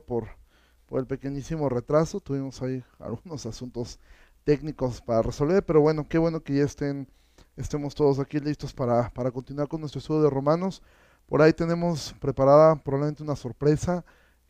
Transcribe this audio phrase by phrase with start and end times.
[0.00, 0.28] por,
[0.90, 2.20] el pequeñísimo retraso.
[2.20, 3.98] Tuvimos ahí algunos asuntos
[4.44, 7.08] técnicos para resolver, pero bueno, qué bueno que ya estén,
[7.56, 10.82] estemos todos aquí listos para, para continuar con nuestro estudio de Romanos.
[11.26, 14.04] Por ahí tenemos preparada probablemente una sorpresa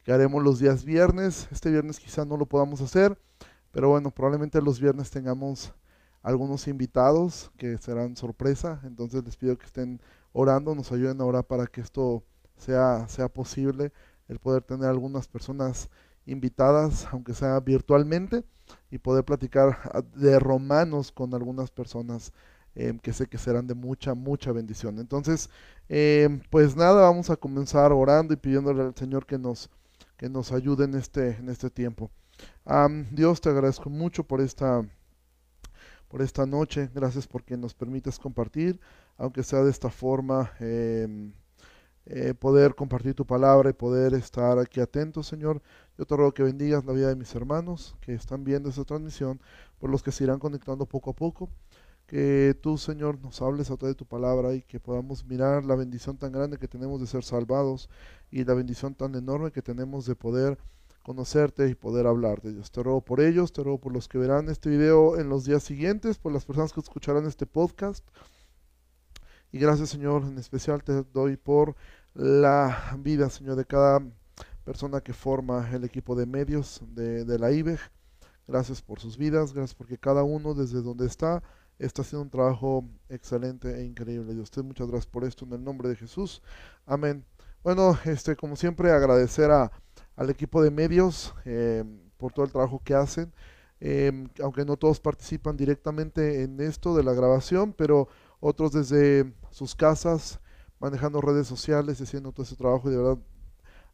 [0.04, 1.48] que haremos los días viernes.
[1.50, 3.18] Este viernes quizá no lo podamos hacer,
[3.72, 5.72] pero bueno, probablemente los viernes tengamos
[6.22, 8.80] algunos invitados que serán sorpresa.
[8.84, 10.00] Entonces les pido que estén
[10.32, 12.22] orando, nos ayuden a orar para que esto
[12.56, 13.92] sea, sea posible,
[14.28, 15.88] el poder tener algunas personas
[16.26, 18.44] invitadas, aunque sea virtualmente,
[18.90, 22.32] y poder platicar de romanos con algunas personas
[22.74, 24.98] em, que sé que serán de mucha, mucha bendición.
[24.98, 25.48] Entonces,
[25.88, 29.70] em, pues nada, vamos a comenzar orando y pidiéndole al Señor que nos,
[30.16, 32.10] que nos ayude en este, en este tiempo.
[33.12, 34.84] Dios, te agradezco mucho por esta,
[36.08, 36.90] por esta noche.
[36.94, 38.80] Gracias porque nos permites compartir,
[39.16, 40.50] aunque sea de esta forma.
[40.60, 41.32] Em,
[42.08, 45.60] eh, poder compartir tu palabra y poder estar aquí atentos, Señor.
[45.98, 49.40] Yo te ruego que bendigas la vida de mis hermanos que están viendo esta transmisión,
[49.80, 51.50] por los que se irán conectando poco a poco.
[52.06, 55.74] Que tú, Señor, nos hables a través de tu palabra y que podamos mirar la
[55.74, 57.90] bendición tan grande que tenemos de ser salvados
[58.30, 60.58] y la bendición tan enorme que tenemos de poder
[61.02, 62.70] conocerte y poder hablar de Dios.
[62.70, 65.64] Te ruego por ellos, te ruego por los que verán este video en los días
[65.64, 68.04] siguientes, por las personas que escucharán este podcast.
[69.56, 71.76] Y gracias, Señor, en especial te doy por
[72.12, 74.02] la vida, Señor, de cada
[74.66, 77.78] persona que forma el equipo de medios de, la IBEG.
[78.46, 81.42] Gracias por sus vidas, gracias porque cada uno desde donde está
[81.78, 84.34] está haciendo un trabajo excelente e increíble.
[84.34, 86.42] Y usted muchas gracias por esto en el nombre de Jesús.
[86.84, 87.24] Amén.
[87.64, 89.72] Bueno, este, como siempre, agradecer a,
[90.16, 91.82] al equipo de medios eh,
[92.18, 93.32] por todo el trabajo que hacen.
[93.80, 98.08] Eh, aunque no todos participan directamente en esto de la grabación, pero
[98.46, 100.38] otros desde sus casas,
[100.78, 102.88] manejando redes sociales, haciendo todo ese trabajo.
[102.88, 103.18] Y de verdad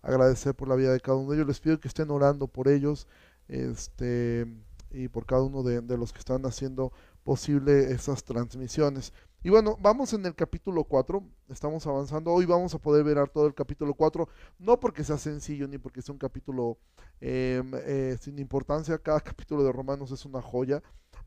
[0.02, 1.48] agradecer por la vida de cada uno de ellos.
[1.48, 3.08] Les pido que estén orando por ellos
[3.48, 4.46] este,
[4.90, 6.92] y por cada uno de, los que están haciendo
[7.24, 9.14] posible esas transmisiones.
[9.42, 13.46] Y bueno, vamos en el capítulo 4, estamos avanzando, hoy vamos a poder ver todo
[13.46, 14.28] el capítulo 4,
[14.60, 16.78] no porque sea sencillo ni porque sea un capítulo
[17.20, 20.80] em, eh, sin importancia, cada capítulo de Romanos es una joya,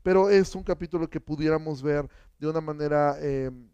[0.06, 2.08] pero es un capítulo que pudiéramos ver
[2.38, 3.68] de una manera em,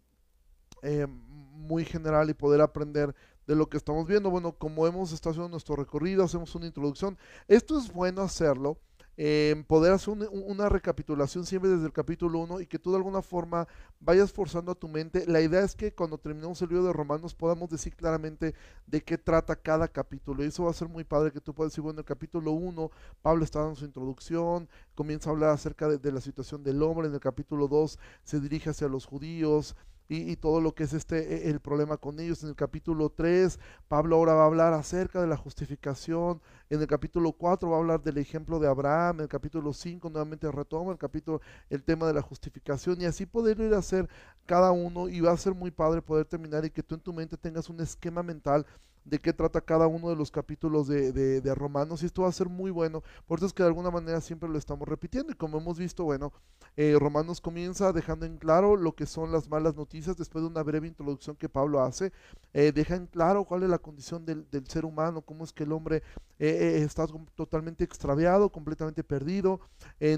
[0.81, 3.13] em, muy general y poder aprender
[3.45, 4.31] de lo que estamos viendo.
[4.31, 7.19] Bueno, como hemos estado haciendo nuestro recorrido, hacemos una introducción.
[7.47, 8.79] Esto es bueno hacerlo,
[9.15, 13.21] eh, poder hacer una recapitulación siempre desde el capítulo 1 y que tú de alguna
[13.21, 13.67] forma
[13.99, 15.25] vayas forzando a tu mente.
[15.27, 18.55] La idea es que cuando terminemos el libro de Romanos podamos decir claramente
[18.87, 20.43] de qué trata cada capítulo.
[20.43, 22.51] Y eso va a ser muy padre que tú puedas decir, bueno, en el capítulo
[22.51, 22.91] 1
[23.21, 27.07] Pablo está dando su introducción, comienza a hablar acerca de, de la situación del hombre,
[27.07, 29.75] en el capítulo 2 se dirige hacia los judíos
[30.13, 32.43] y, todo lo que es este e, el problema con ellos.
[32.43, 36.41] En el capítulo 3, Pablo ahora va a hablar acerca de la justificación.
[36.69, 39.17] En el capítulo 4 va a hablar del ejemplo de Abraham.
[39.17, 43.25] En el capítulo 5 nuevamente retoma el capítulo el tema de la justificación y así
[43.25, 44.09] poder ir a hacer
[44.45, 47.13] cada uno y va a ser muy padre poder terminar y que tú en tu
[47.13, 48.65] mente tengas un esquema mental
[49.05, 52.31] de qué trata cada uno de los capítulos de, de, Romanos y esto va a
[52.31, 55.35] ser muy bueno, por eso es que de alguna manera siempre lo estamos repitiendo y
[55.35, 56.31] como hemos visto, bueno,
[56.77, 60.63] eh, Romanos comienza dejando en claro lo que son las malas noticias después de una
[60.63, 62.11] breve introducción que Pablo hace,
[62.53, 65.63] eh, deja en claro cuál es la condición del, del ser humano, cómo es que
[65.63, 66.03] el hombre
[66.39, 69.59] eh, está totalmente extraviado, completamente perdido,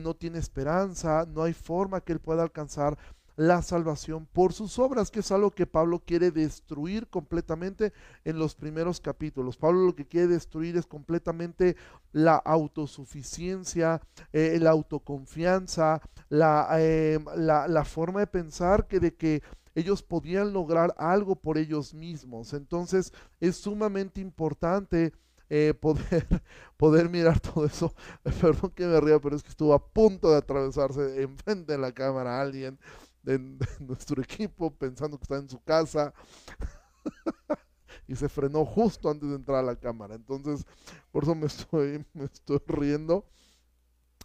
[0.01, 2.97] no tiene esperanza, no hay forma que él pueda alcanzar
[3.35, 8.55] la salvación por sus obras, que es algo que Pablo quiere destruir completamente en los
[8.55, 9.57] primeros capítulos.
[9.57, 11.75] Pablo lo que quiere destruir es completamente
[12.11, 14.01] la autosuficiencia,
[14.31, 19.43] eh, la autoconfianza, eh, la, la, forma de pensar que de que
[19.75, 22.53] ellos podían lograr algo por ellos mismos.
[22.53, 25.13] Entonces es sumamente importante
[25.49, 26.25] eh, poder,
[26.77, 27.93] poder mirar todo eso.
[28.41, 31.91] Perdón que me ría, pero es que estuvo a punto de atravesarse enfrente de la
[31.91, 32.79] cámara alguien
[33.25, 33.39] de,
[33.79, 36.13] nuestro equipo pensando que está en su casa
[38.07, 40.15] y se frenó justo antes de entrar a la cámara.
[40.15, 40.65] Entonces,
[41.11, 43.25] por eso me estoy, me estoy riendo.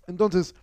[0.06, 0.55] Entonces,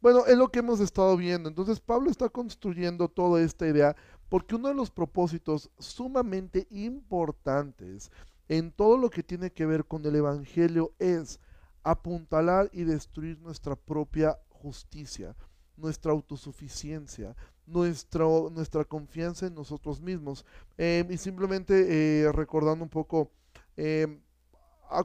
[0.00, 1.48] bueno, es lo que hemos estado viendo.
[1.48, 3.96] Entonces, Pablo está construyendo toda esta idea
[4.28, 8.10] porque uno de los propósitos sumamente importantes
[8.48, 11.40] en todo lo que tiene que ver con el Evangelio es
[11.82, 15.36] apuntalar y destruir nuestra propia justicia,
[15.76, 20.44] nuestra autosuficiencia, nuestro, nuestra confianza en nosotros mismos.
[20.78, 23.30] Em, y simplemente eh, recordando un poco,
[23.76, 24.20] em,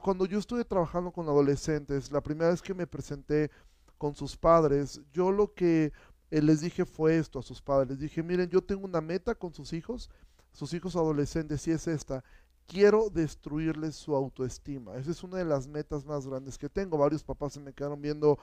[0.02, 3.50] cuando yo estuve trabajando con adolescentes, la primera vez que me presenté
[3.98, 5.92] con sus padres, yo lo que
[6.30, 7.90] eh, les dije fue esto a sus padres.
[7.90, 10.10] Les dije, miren, yo tengo una meta con sus hijos,
[10.52, 12.24] sus hijos adolescentes, y es esta,
[12.66, 14.96] quiero destruirles su autoestima.
[14.96, 16.98] Esa es una de las metas más grandes que tengo.
[16.98, 18.38] Varios papás se me quedaron viendo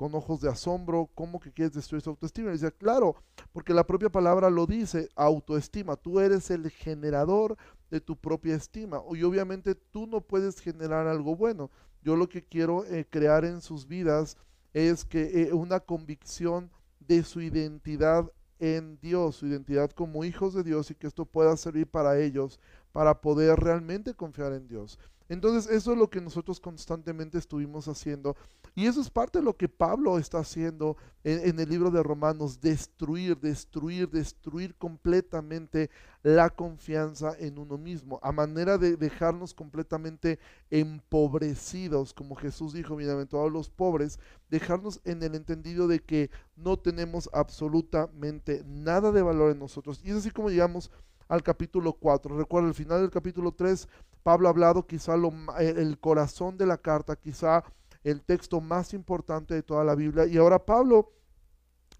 [0.00, 2.48] con ojos de asombro, ¿cómo que quieres destruir su autoestima?
[2.48, 3.16] Y decía, claro,
[3.52, 7.58] porque la propia palabra lo dice, autoestima, tú eres el generador
[7.90, 9.02] de tu propia estima.
[9.12, 11.70] Y obviamente tú no puedes generar algo bueno.
[12.02, 14.38] Yo lo que quiero eh, crear en sus vidas
[14.72, 16.70] es que eh, una convicción
[17.00, 21.54] de su identidad en Dios, su identidad como hijos de Dios y que esto pueda
[21.58, 22.58] servir para ellos,
[22.92, 24.98] para poder realmente confiar en Dios.
[25.30, 28.34] Entonces eso es lo que nosotros constantemente estuvimos haciendo
[28.74, 32.60] y eso es parte de lo que Pablo está haciendo en, el libro de Romanos,
[32.60, 35.90] destruir, destruir, destruir completamente
[36.22, 40.38] la confianza en uno mismo, a manera de dejarnos completamente
[40.70, 44.18] empobrecidos, como Jesús dijo, bienaventurados los pobres,
[44.48, 50.00] dejarnos en el entendido de que no tenemos absolutamente nada de valor en nosotros.
[50.04, 50.90] Y es así como llegamos
[51.28, 52.36] al capítulo 4.
[52.36, 53.88] Recuerda, el final del capítulo 3,
[54.22, 57.64] Pablo ha hablado quizá lo, el corazón de la carta, quizá
[58.04, 60.26] el texto más importante de toda la Biblia.
[60.26, 61.12] Y ahora Pablo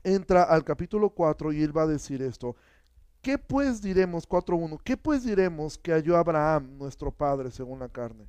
[0.02, 2.56] entra al capítulo 4 y él va a decir esto.
[3.23, 8.26] ¿Qué pues diremos, 4.1, qué pues diremos que halló Abraham, nuestro padre, según la carne?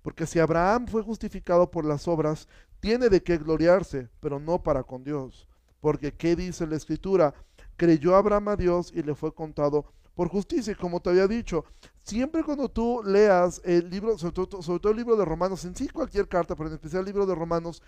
[0.00, 2.48] Porque si Abraham fue justificado por las obras,
[2.80, 5.48] tiene de qué gloriarse, pero no para con Dios.
[5.80, 7.34] Porque ¿qué dice la escritura?
[7.76, 9.84] Creyó Abraham a Dios y le fue contado
[10.14, 10.74] por justicia.
[10.74, 11.64] como te había dicho,
[12.04, 16.28] siempre cuando tú leas el libro, sobre todo, el libro de Romanos, en sí cualquier
[16.28, 17.82] carta, pero en especial el libro de Romanos,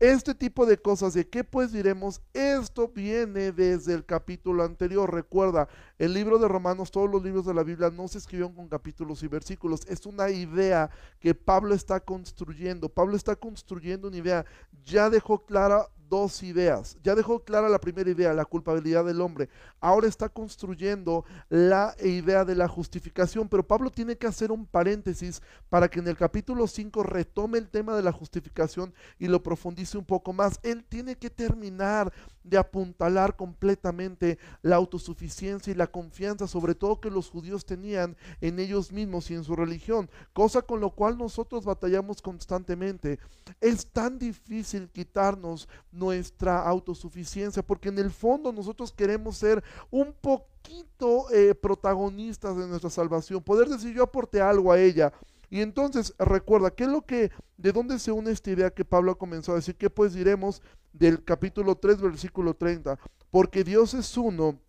[0.00, 5.12] este tipo de cosas de qué pues diremos, esto viene desde el capítulo anterior.
[5.12, 5.68] Recuerda,
[5.98, 9.22] el libro de Romanos, todos los libros de la Biblia no se escribieron con capítulos
[9.22, 12.88] y versículos, es una idea que Pablo está construyendo.
[12.88, 14.46] Pablo está construyendo una idea,
[14.82, 16.96] ya dejó clara dos ideas.
[17.02, 19.48] Ya dejó clara la primera idea, la culpabilidad del hombre.
[19.80, 25.42] Ahora está construyendo la idea de la justificación, pero Pablo tiene que hacer un paréntesis
[25.68, 29.98] para que en el capítulo 5 retome el tema de la justificación y lo profundice
[29.98, 30.58] un poco más.
[30.62, 32.12] Él tiene que terminar
[32.48, 38.58] de apuntalar completamente la autosuficiencia y la confianza, sobre todo que los judíos tenían en
[38.58, 43.18] ellos mismos y en su religión, cosa con lo cual nosotros batallamos constantemente.
[43.60, 51.30] Es tan difícil quitarnos nuestra autosuficiencia, porque en el fondo nosotros queremos ser un poquito
[51.32, 55.12] eh, protagonistas de nuestra salvación, poder decir yo aporté algo a ella.
[55.50, 59.12] Y entonces recuerda, ¿qué es lo que, de dónde se une esta idea que Pablo
[59.12, 59.76] ha comenzado a decir?
[59.76, 60.62] Que pues diremos
[60.92, 62.98] del capítulo 3, versículo 30,
[63.30, 64.60] porque Dios es uno.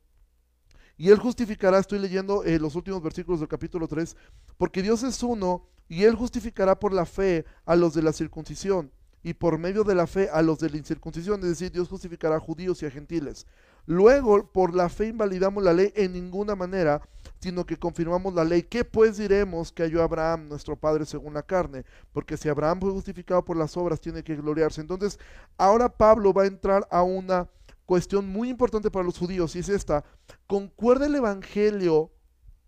[0.98, 4.16] Y Él justificará, estoy leyendo eh, los últimos versículos del capítulo 3,
[4.58, 8.92] porque Dios es uno y Él justificará por la fe a los de la circuncisión
[9.24, 12.38] y por medio de la fe a los de la incircuncisión, es decir, Dios justificará
[12.38, 13.46] a judíos y a gentiles.
[13.86, 17.02] Luego, por la fe invalidamos la ley en ninguna manera,
[17.40, 18.64] sino que confirmamos la ley.
[18.64, 21.86] ¿Qué pues diremos que halló Abraham, nuestro padre, según la carne?
[22.12, 24.82] Porque si Abraham fue justificado por las obras, tiene que gloriarse.
[24.82, 25.18] Entonces,
[25.58, 27.50] ahora Pablo va a entrar a una
[27.86, 30.04] cuestión muy importante para los judíos, y es esta.
[30.46, 32.12] Concuerda el Evangelio,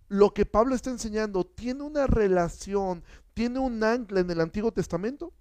[0.08, 3.04] lo que Pablo está enseñando, tiene una relación,
[3.36, 5.32] tiene un ancla en el Antiguo Testamento.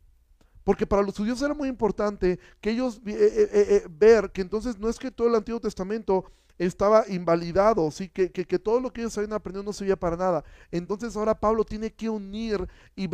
[0.64, 4.78] Porque para los judíos era muy importante que ellos eh, eh, eh, ver que entonces
[4.78, 6.24] no es que todo el Antiguo Testamento
[6.58, 8.10] estaba invalidado, ¿sí?
[8.10, 10.44] que, que, todo lo que ellos habían aprendido no servía para nada.
[10.70, 13.08] Entonces ahora Pablo tiene que unir y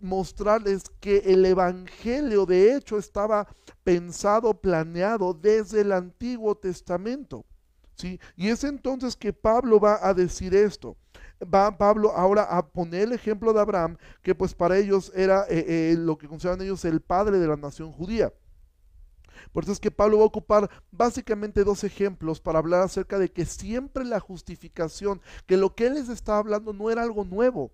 [0.00, 3.46] mostrarles que el Evangelio de hecho estaba
[3.84, 7.44] pensado, planeado desde el Antiguo Testamento.
[7.94, 8.18] ¿sí?
[8.34, 10.96] Y es entonces que Pablo va a decir esto
[11.42, 15.64] va Pablo ahora a poner el ejemplo de Abraham, que pues para ellos era eh,
[15.66, 18.32] eh, lo que consideraban ellos el padre de la nación judía.
[19.52, 23.30] Por eso es que Pablo va a ocupar básicamente dos ejemplos para hablar acerca de
[23.30, 27.72] que siempre la justificación, que lo que él les estaba hablando no era algo nuevo.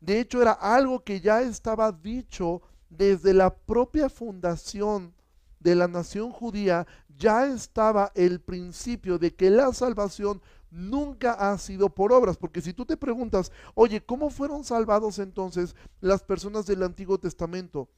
[0.00, 5.14] De hecho, era algo que ya estaba dicho desde la propia fundación
[5.60, 6.86] de la nación judía,
[7.18, 12.72] ya estaba el principio de que la salvación nunca ha sido por obras, porque si
[12.72, 17.88] tú te preguntas, oye, ¿cómo fueron salvados entonces las personas del Antiguo Testamento?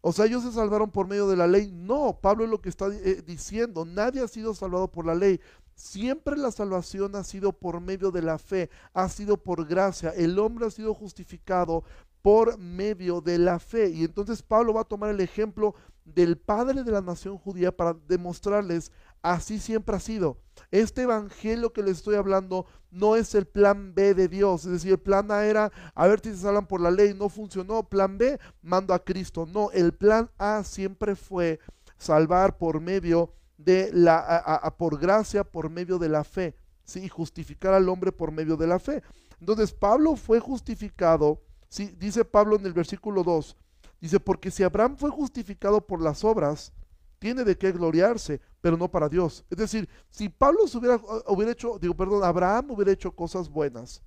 [0.00, 1.72] O sea, ellos se salvaron por medio de la ley.
[1.72, 5.40] No, Pablo es lo que está eh, diciendo, nadie ha sido salvado por la ley.
[5.74, 10.10] Siempre la salvación ha sido por medio de la fe, ha sido por gracia.
[10.10, 11.84] El hombre ha sido justificado
[12.22, 13.90] por medio de la fe.
[13.90, 15.74] Y entonces Pablo va a tomar el ejemplo
[16.14, 18.90] del padre de la nación judía para demostrarles
[19.22, 20.38] Así siempre ha sido.
[20.70, 24.64] Este evangelio que les estoy hablando no es el plan B de Dios.
[24.64, 27.28] Es decir, el plan A era, a ver si se salvan por la ley, no
[27.28, 27.88] funcionó.
[27.88, 29.46] Plan B, mando a Cristo.
[29.46, 31.58] No, el plan A siempre fue
[31.96, 36.54] salvar por medio de la, por gracia, por medio de la fe.
[36.84, 39.02] Sí, justificar al hombre por medio de la fe.
[39.40, 41.94] Entonces Pablo fue justificado, ¿sí?
[41.98, 43.56] dice Pablo en el versículo 2,
[44.00, 46.72] dice, porque si Abraham fue justificado por las obras,
[47.18, 49.44] tiene de qué gloriarse, pero no para Dios.
[49.50, 54.02] Es decir, si Pablo hubiera, hubiera hecho, digo, perdón, Abraham hubiera hecho cosas buenas,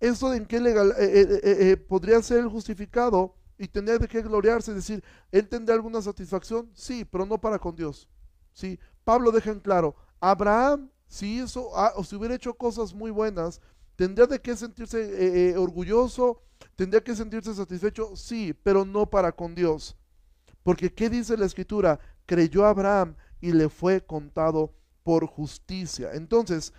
[0.00, 4.72] ¿eso en qué legal, eh, eh, eh, podría ser justificado y tendría de qué gloriarse?
[4.72, 6.70] Es decir, ¿él tendría alguna satisfacción?
[6.74, 8.08] Sí, pero no para con Dios.
[8.52, 8.78] ¿sí?
[9.04, 13.60] Pablo deja en claro, Abraham, si hizo, ah, o si hubiera hecho cosas muy buenas,
[13.94, 16.42] ¿tendría de qué sentirse orgulloso?
[16.76, 18.16] ¿Tendría que sentirse satisfecho?
[18.16, 19.96] Sí, pero no para con Dios.
[20.62, 22.00] Porque ¿qué dice la escritura?
[22.26, 26.14] Creyó Abraham y le fue contado por justicia.
[26.14, 26.72] Entonces,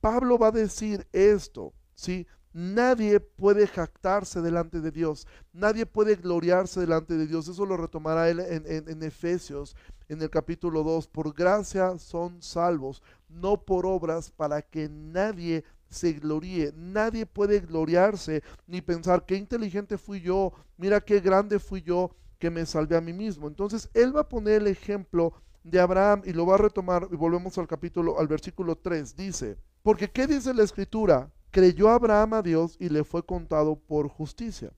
[0.00, 2.26] Pablo va a decir esto, ¿sí?
[2.52, 7.46] Nadie puede jactarse delante de Dios, nadie puede gloriarse delante de Dios.
[7.48, 9.76] Eso lo retomará él en, en, Efesios,
[10.08, 11.06] en el capítulo 2.
[11.06, 16.72] Por gracia son salvos, no por obras, para que nadie se gloríe.
[16.74, 22.50] Nadie puede gloriarse ni pensar qué inteligente fui yo, mira qué grande fui yo, que
[22.50, 23.46] me salve a mí mismo.
[23.46, 27.16] Entonces, él va a poner el ejemplo de Abraham y lo va a retomar y
[27.16, 29.14] volvemos al capítulo, al versículo 3.
[29.14, 31.30] Dice, porque ¿qué dice la escritura?
[31.50, 34.72] Creyó Abraham a Dios y le fue contado por justicia.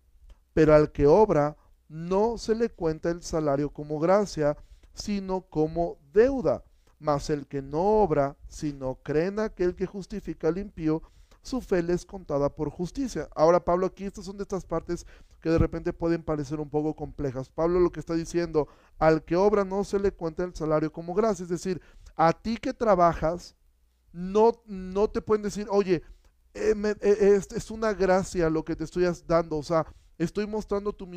[0.55, 1.57] Pero al que obra,
[1.89, 4.57] no se le cuenta el salario como gracia,
[4.95, 6.65] sino como deuda.
[7.03, 11.03] Mas el que no obra, sino cree en aquel que justifica al impío,
[11.43, 13.29] su fe le es contada por justicia.
[13.35, 15.05] Ahora Pablo aquí, estas son de estas partes
[15.41, 17.49] que de repente pueden parecer un poco complejas.
[17.49, 18.69] Pablo lo que está diciendo,
[18.99, 21.83] al que obra no se le cuenta el salario como gracia, es decir,
[22.15, 23.57] a ti que trabajas,
[24.13, 26.03] no, no te pueden decir, oye,
[26.55, 29.87] eh, eh, es, una gracia lo que te estoy dando, o sea,
[30.25, 31.09] estoy mostrando tu,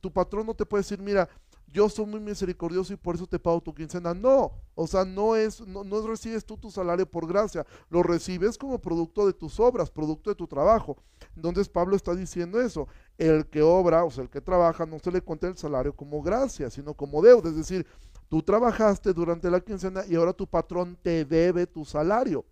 [0.00, 1.28] tu patrón no te puede decir, mira,
[1.72, 4.12] yo soy muy misericordioso y por eso te pago tu quincena.
[4.12, 8.58] No, o sea, no es, no, no, recibes tú tu salario por gracia, lo recibes
[8.58, 10.96] como producto de tus obras, producto de tu trabajo.
[11.34, 15.10] Entonces Pablo está diciendo eso, el que obra, o sea, el que trabaja, no se
[15.10, 17.48] le cuenta el salario como gracia, sino como deuda.
[17.48, 17.86] Es decir,
[18.28, 22.44] tú trabajaste durante la quincena y ahora tu patrón te debe tu salario.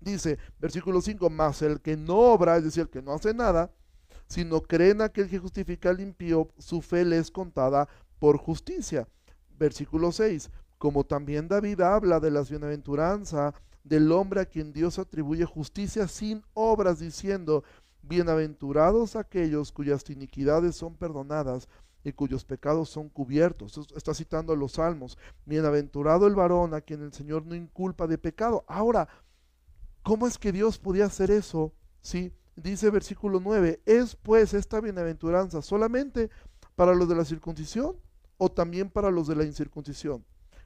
[0.00, 3.72] Dice, versículo 5, más el que no obra, es decir, el que no hace nada,
[4.26, 9.08] sino cree en aquel que justifica al impío, su fe le es contada por justicia.
[9.58, 10.50] Versículo 6.
[10.78, 13.54] Como también David habla de las bienaventuranza
[13.84, 17.62] del hombre a quien Dios atribuye justicia sin obras, diciendo,
[18.02, 21.68] bienaventurados aquellos cuyas iniquidades son perdonadas
[22.02, 23.78] y cuyos pecados son cubiertos.
[23.96, 25.18] Está citando a los salmos.
[25.44, 28.64] Bienaventurado el varón a quien el Señor no inculpa de pecado.
[28.68, 29.08] Ahora,
[30.02, 31.72] ¿cómo es que Dios podía hacer eso?
[32.00, 36.30] Sí, dice versículo 9, es pues esta bienaventuranza solamente
[36.74, 37.96] para los de la circuncisión
[38.38, 40.24] o también para los de la incircuncisión?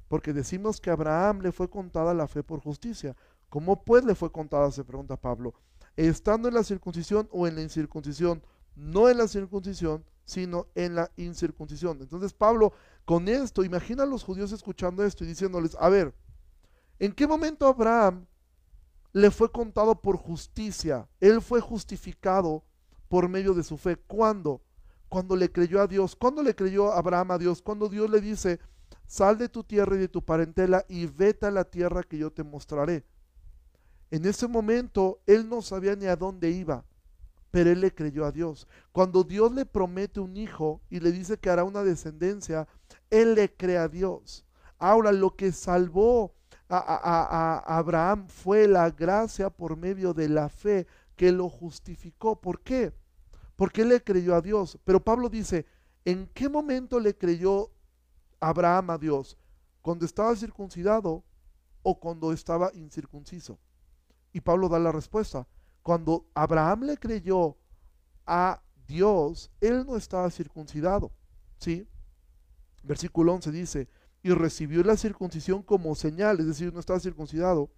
[0.08, 3.16] Porque decimos que a Abraham le fue contada la fe por justicia.
[3.48, 4.70] ¿Cómo pues le fue contada?
[4.72, 5.54] Se pregunta Pablo.
[5.96, 8.42] Estando en la circuncisión o en la incircuncisión,
[8.74, 12.00] no en la circuncisión, sino en la incircuncisión.
[12.00, 12.72] Entonces Pablo,
[13.04, 16.14] con esto, imagina a los judíos escuchando esto y diciéndoles, a ver,
[16.98, 18.26] ¿en qué momento Abraham
[19.12, 21.08] le fue contado por justicia?
[21.20, 22.64] Él fue justificado
[23.08, 23.96] por medio de su fe.
[23.96, 24.62] ¿Cuándo?
[25.10, 26.16] cuando le creyó a Dios.
[26.16, 27.60] ¿Cuándo le creyó Abraham a Dios?
[27.60, 28.60] Cuando Dios le dice,
[29.06, 32.32] sal de tu tierra y de tu parentela y vete a la tierra que yo
[32.32, 33.04] te mostraré.
[34.10, 36.84] En ese momento él no sabía ni a dónde iba,
[37.50, 38.68] pero él le creyó a Dios.
[38.92, 42.68] Cuando Dios le promete un hijo y le dice que hará una descendencia,
[43.10, 44.46] él le cree a Dios.
[44.78, 46.34] Ahora lo que salvó
[46.70, 50.86] a, Abraham fue la gracia por medio de la fe
[51.16, 52.40] que lo justificó.
[52.40, 52.92] ¿Por qué?
[53.60, 54.78] porque le creyó a Dios.
[54.84, 55.66] Pero Pablo dice,
[56.06, 57.70] ¿en qué momento le creyó
[58.40, 59.36] Abraham a Dios?
[59.82, 61.22] ¿Cuando estaba circuncidado
[61.82, 63.58] o cuando estaba incircunciso?
[64.32, 65.46] Y Pablo da la respuesta.
[65.82, 67.58] Cuando Abraham le creyó
[68.24, 71.12] a Dios, él no estaba circuncidado.
[71.58, 71.86] ¿Sí?
[72.82, 73.88] Versículo 11 dice,
[74.22, 77.70] y recibió la circuncisión como señal, es decir, no estaba circuncidado,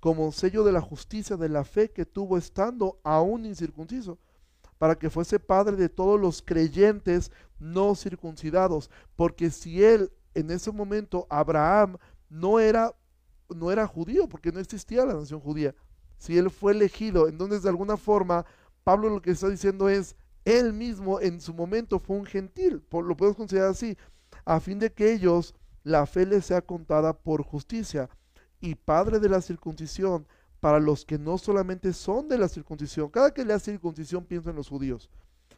[0.00, 4.18] como sello de la justicia de la fe que tuvo estando aún incircunciso
[4.78, 10.70] para que fuese padre de todos los creyentes no circuncidados, porque si él en ese
[10.70, 11.96] momento Abraham
[12.28, 12.94] no era
[13.48, 15.72] no era judío, porque no existía la nación judía.
[16.18, 18.44] Si él fue elegido, entonces de alguna forma
[18.82, 23.16] Pablo lo que está diciendo es él mismo en su momento fue un gentil, lo
[23.16, 23.96] podemos considerar así,
[24.44, 25.54] a fin de que ellos
[25.86, 28.10] la fe les sea contada por justicia
[28.58, 30.26] y padre de la circuncisión
[30.58, 34.56] para los que no solamente son de la circuncisión, cada que lea circuncisión piensa en
[34.56, 35.08] los judíos,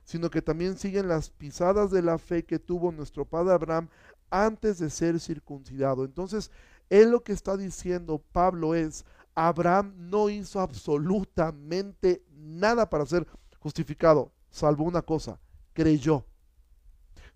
[0.04, 3.88] sino que también siguen las pisadas de la fe que tuvo nuestro padre Abraham
[4.28, 6.04] antes de ser circuncidado.
[6.04, 6.50] Entonces,
[6.90, 13.26] él lo que está diciendo Pablo es, Abraham no hizo absolutamente nada para ser
[13.60, 15.40] justificado, salvo una cosa,
[15.72, 16.26] creyó.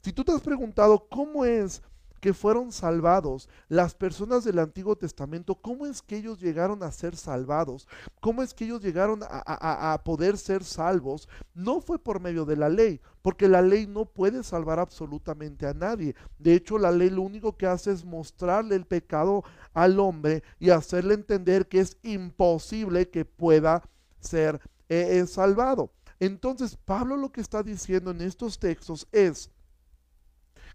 [0.03, 1.81] Si tú te has preguntado cómo es
[2.23, 7.17] que fueron salvados, las personas del Antiguo Testamento, ¿cómo es que ellos llegaron a ser
[7.17, 7.89] salvados?
[8.21, 11.29] ¿Cómo es que ellos llegaron a, poder ser salvos?
[11.53, 15.75] No fue por medio de la ley, porque la ley no puede salvar absolutamente a
[15.75, 16.15] nadie.
[16.39, 19.43] De hecho, la ley lo único que hace es mostrarle el pecado
[19.75, 23.83] al hombre y hacerle entender que es imposible que pueda
[24.21, 25.91] ser eh, eh, salvado.
[26.21, 29.51] Entonces, Pablo lo que está diciendo en estos textos es,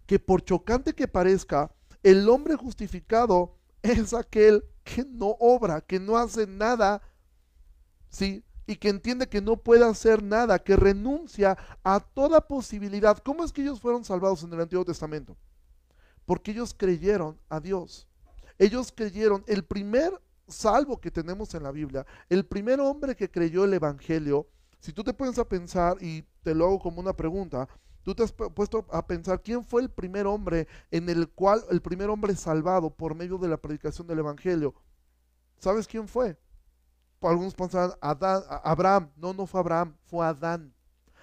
[0.08, 1.70] que por chocante que parezca,
[2.02, 7.02] el hombre justificado es aquel que no obra, que no hace nada,
[8.08, 8.42] ¿sí?
[8.66, 13.18] Y que entiende que no puede hacer nada, que renuncia a toda posibilidad.
[13.18, 15.36] ¿Cómo es que ellos fueron salvados en el Antiguo Testamento?
[16.24, 18.08] Porque ellos creyeron a Dios.
[18.58, 23.64] Ellos creyeron, el primer salvo que tenemos en la Biblia, el primer hombre que creyó
[23.64, 24.48] el Evangelio,
[24.80, 27.68] si tú te pones a pensar, y te lo hago como una pregunta,
[28.08, 31.82] Tú te has puesto a pensar quién fue el primer hombre en el cual, el
[31.82, 34.74] primer hombre salvado por medio de la predicación del Evangelio.
[35.58, 36.38] ¿Sabes quién fue?
[37.20, 39.10] Algunos pensaban Adán, Abraham.
[39.14, 40.72] No, no fue Abraham, fue Adán.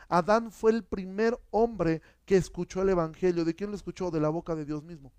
[0.08, 3.46] Adán fue el primer hombre que escuchó el Evangelio.
[3.46, 4.12] ¿De quién lo escuchó?
[4.12, 5.12] De la boca de Dios mismo.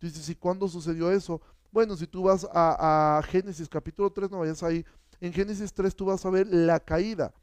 [0.00, 1.42] Dices, ¿y cuándo sucedió eso?
[1.70, 4.86] Bueno, si tú vas a, a Génesis capítulo 3, no vayas ahí.
[5.20, 7.34] En Génesis 3 tú vas a ver la caída.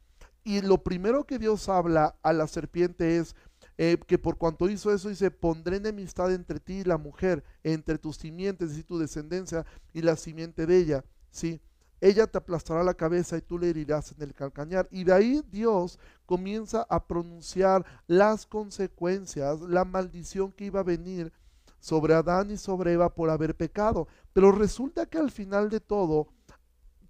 [0.48, 3.36] Y lo primero que Dios habla a la serpiente es
[3.76, 7.98] eh, que por cuanto hizo eso, dice, pondré enemistad entre ti y la mujer, entre
[7.98, 11.60] tus simientes, y tu descendencia y la simiente de ella, ¿sí?
[12.00, 14.88] Ella te aplastará la cabeza y tú le herirás en el calcañar.
[14.90, 21.30] Y de ahí Dios comienza a pronunciar las consecuencias, la maldición que iba a venir
[21.78, 24.08] sobre Adán y sobre Eva por haber pecado.
[24.32, 26.28] Pero resulta que al final de todo,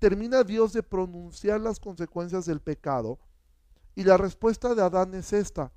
[0.00, 3.20] termina Dios de pronunciar las consecuencias del pecado
[3.98, 5.72] y la respuesta de Adán es esta.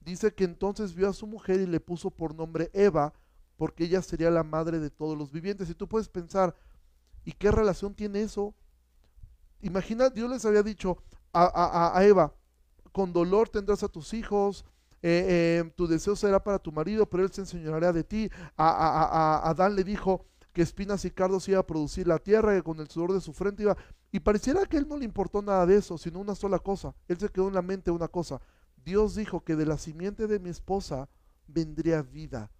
[0.00, 3.12] Dice que entonces vio a su mujer y le puso por nombre Eva,
[3.58, 5.68] porque ella sería la madre de todos los vivientes.
[5.68, 6.56] Y tú puedes pensar,
[7.22, 8.54] ¿y qué relación tiene eso?
[9.60, 10.96] Imagina, Dios les había dicho
[11.34, 12.32] a, Eva,
[12.92, 14.64] con dolor tendrás a tus hijos,
[15.02, 15.26] eh,
[15.62, 18.30] eh, tu deseo será para tu marido, pero él se enseñará de ti.
[18.56, 20.24] A, Adán le dijo
[20.56, 23.34] que espinas y cardos iba a producir la tierra, que con el sudor de su
[23.34, 23.76] frente iba
[24.10, 26.94] y pareciera que él no le importó nada de eso, sino una sola cosa.
[27.08, 28.40] Él se quedó en la mente una cosa.
[28.82, 31.10] Dios dijo que de la simiente de mi esposa
[31.46, 32.50] vendría vida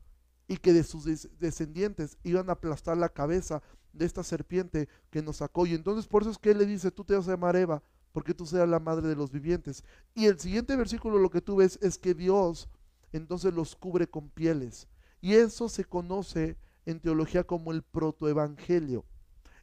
[0.46, 1.06] y que de sus
[1.38, 3.62] descendientes iban a aplastar la cabeza
[3.94, 5.64] de esta serpiente que nos sacó.
[5.64, 7.82] Y entonces por eso es que él le dice, tú te vas a llamar Eva,
[8.12, 9.82] porque tú seas la madre de los vivientes.
[10.12, 12.68] Y el siguiente versículo lo que tú ves es que Dios
[13.12, 14.86] entonces los cubre con pieles.
[15.22, 19.04] Y eso se conoce en teología como el protoevangelio.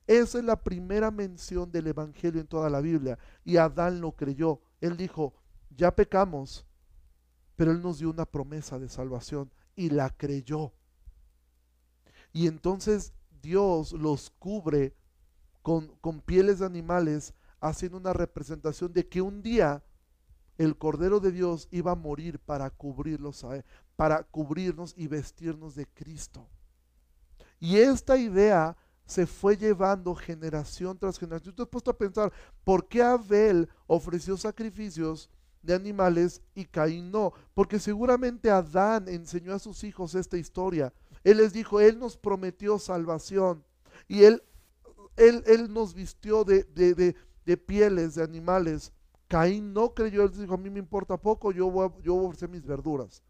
[0.06, 3.18] Esa es la primera mención del Evangelio en toda la Biblia.
[3.46, 4.62] Y Adán lo creyó.
[4.82, 5.34] Él dijo,
[5.70, 6.66] ya pecamos,
[7.56, 10.74] pero Él nos dio una promesa de salvación y la creyó.
[12.34, 14.96] Y entonces Dios los cubre
[15.62, 19.84] con, pieles de animales, haciendo una representación de que un día
[20.58, 23.46] el Cordero de Dios iba a morir para cubrirlos,
[23.96, 26.50] para cubrirnos y vestirnos de Cristo.
[27.64, 31.56] Y esta idea se fue llevando generación tras generación.
[31.56, 32.34] Tú te has puesto a pensar,
[32.66, 35.30] ¿por qué Abel ofreció sacrificios
[35.62, 37.32] de animales y Caín no?
[37.54, 40.92] Porque seguramente Adán enseñó a sus hijos esta historia.
[41.24, 43.64] Él les dijo, Él nos prometió salvación
[44.10, 44.44] y Él,
[45.16, 48.92] él, él nos vistió de, de, de, pieles de animales.
[49.30, 52.28] Caín no creyó, él dijo, a mí me importa poco, yo voy, yo voy a
[52.28, 53.24] ofrecer mis verduras.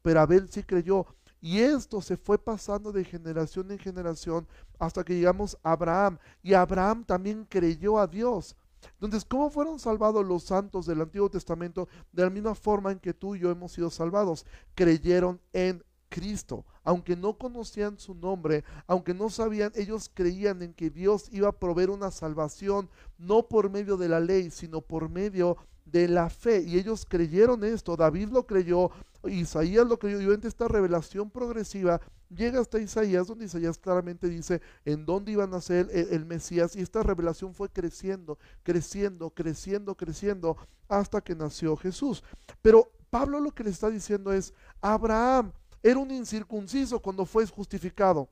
[0.00, 1.04] Pero Abel sí creyó.
[1.40, 4.46] Y esto se fue pasando de generación en generación
[4.78, 6.18] hasta que llegamos a Abraham.
[6.42, 8.56] Y Abraham también creyó a Dios.
[8.94, 11.88] Entonces, ¿cómo fueron salvados los santos del Antiguo Testamento?
[12.12, 14.46] De la misma forma en que tú y yo hemos sido salvados.
[14.74, 16.64] Creyeron en Cristo.
[16.82, 21.58] Aunque no conocían su nombre, aunque no sabían, ellos creían en que Dios iba a
[21.58, 26.62] proveer una salvación, no por medio de la ley, sino por medio de la fe.
[26.66, 27.96] Y ellos creyeron esto.
[27.96, 28.90] David lo creyó,
[29.24, 30.20] Isaías lo creyó.
[30.20, 35.54] Y obviamente esta revelación progresiva llega hasta Isaías, donde Isaías claramente dice en dónde iban
[35.54, 36.76] a ser el, Mesías.
[36.76, 40.56] Y esta revelación fue creciendo, creciendo, creciendo, creciendo,
[40.88, 42.22] hasta que nació Jesús.
[42.62, 48.28] Pero Pablo lo que le está diciendo es, Abraham era un incircunciso cuando fue justificado.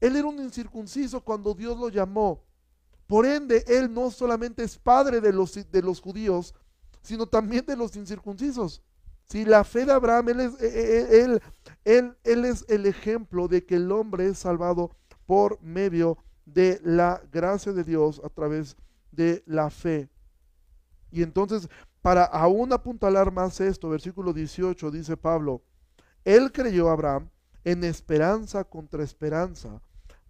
[0.00, 2.45] Él era un incircunciso cuando Dios lo llamó.
[3.06, 6.54] Por ende, él no solamente es padre de los, de los judíos,
[7.02, 8.82] sino también de los incircuncisos.
[9.24, 11.42] Si la fe de Abraham, él es, eh, eh, él,
[11.84, 14.90] él, él es el ejemplo de que el hombre es salvado
[15.26, 18.76] por medio de la gracia de Dios a través
[19.10, 20.08] de la fe.
[21.10, 21.68] Y entonces,
[22.02, 25.62] para aún apuntalar más esto, versículo 18 dice Pablo,
[26.24, 27.30] él creyó a Abraham
[27.64, 29.80] en esperanza contra esperanza,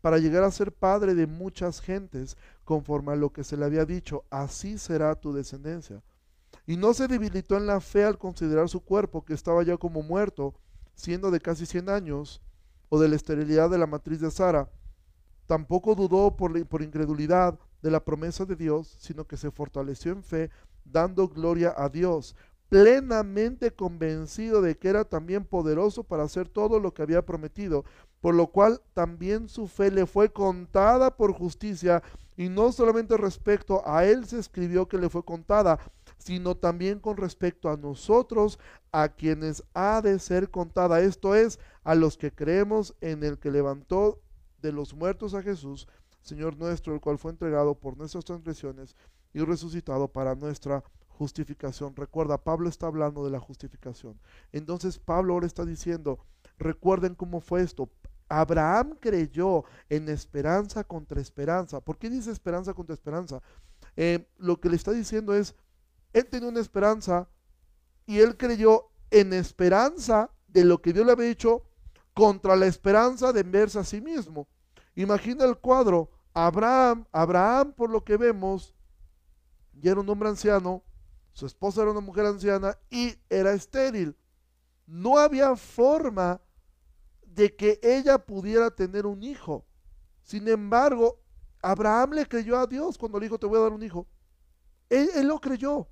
[0.01, 2.37] para llegar a ser padre de muchas gentes,
[2.67, 6.03] conforme a lo que se le había dicho, así será tu descendencia.
[6.67, 10.03] Y no se debilitó en la fe al considerar su cuerpo, que estaba ya como
[10.03, 10.53] muerto,
[10.97, 12.43] siendo de casi 100 años,
[12.89, 14.69] o de la esterilidad de la matriz de Sara.
[15.47, 20.25] Tampoco dudó por, por incredulidad de la promesa de Dios, sino que se fortaleció en
[20.25, 20.51] fe,
[20.85, 22.35] dando gloria a Dios,
[22.69, 27.85] plenamente convencido de que era también poderoso para hacer todo lo que había prometido,
[28.21, 32.03] por lo cual también su fe le fue contada por justicia,
[32.37, 35.79] y no solamente respecto a él se escribió que le fue contada,
[36.19, 38.59] sino también con respecto a nosotros,
[38.93, 43.51] a quienes ha de ser contada, esto es, a los que creemos en el que
[43.51, 44.21] levantó
[44.61, 45.87] de los muertos a Jesús,
[46.21, 48.97] Señor nuestro, el cual fue entregado por nuestras transgresiones
[49.33, 51.95] y resucitado para nuestra justificación.
[51.95, 54.19] Recuerda, Pablo está hablando de la justificación.
[54.53, 56.19] Entonces Pablo ahora está diciendo,
[56.59, 57.89] recuerden cómo fue esto.
[58.29, 61.81] Abraham creyó en esperanza contra esperanza.
[61.81, 63.43] ¿Por qué dice esperanza contra esperanza?
[63.97, 65.55] Eh, lo que le está diciendo es,
[66.13, 67.29] él tenía una esperanza
[68.07, 71.65] y él creyó en esperanza de lo que Dios le había dicho
[72.15, 74.49] contra la esperanza de verse a sí mismo.
[74.95, 78.75] Imagina el cuadro, Abraham, Abraham por lo que vemos,
[79.75, 80.83] ya era un hombre anciano,
[81.33, 84.17] su esposa era una mujer anciana y era estéril.
[84.87, 86.41] No había forma
[87.37, 89.67] de que ella pudiera tener un hijo.
[90.23, 91.21] Sin embargo,
[91.61, 94.09] Abraham le creyó a Dios cuando le dijo, te voy a dar un hijo.
[94.89, 95.87] Él, lo creyó.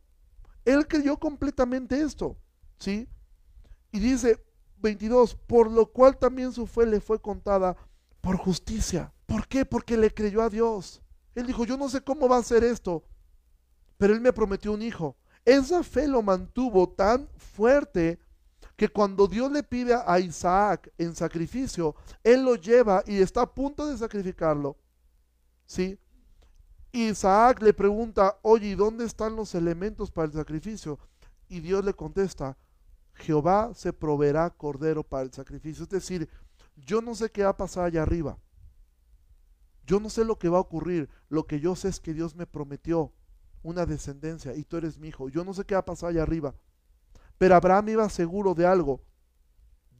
[0.64, 2.38] Él creyó completamente esto.
[2.78, 3.06] ¿Sí?
[3.92, 4.42] Y dice
[4.78, 7.76] 22, por lo cual también su fe le fue contada
[8.22, 9.12] por justicia.
[9.26, 9.66] ¿Por qué?
[9.66, 11.02] Porque le creyó a Dios.
[11.34, 13.04] Él dijo, yo no sé cómo va a ser esto,
[13.98, 15.16] pero él me prometió un hijo.
[15.44, 18.18] Esa fe lo mantuvo tan fuerte
[18.76, 23.54] que cuando Dios le pide a Isaac en sacrificio, él lo lleva y está a
[23.54, 24.76] punto de sacrificarlo.
[25.66, 25.98] ¿Sí?
[26.92, 30.98] Isaac le pregunta, oye, ¿y dónde están los elementos para el sacrificio?
[31.48, 32.56] Y Dios le contesta,
[33.14, 35.84] Jehová se proveerá cordero para el sacrificio.
[35.84, 36.28] Es decir,
[36.76, 38.38] yo no sé qué va a pasar allá arriba.
[39.86, 41.08] Yo no sé lo que va a ocurrir.
[41.28, 43.12] Lo que yo sé es que Dios me prometió
[43.62, 45.28] una descendencia y tú eres mi hijo.
[45.28, 46.54] Yo no sé qué va a pasar allá arriba.
[47.38, 49.00] Pero Abraham iba seguro de algo.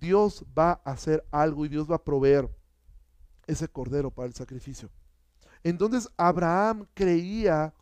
[0.01, 2.49] Dios va a hacer algo y Dios va a proveer
[3.47, 4.91] ese cordero para el sacrificio.
[5.63, 7.75] Entonces Abraham creía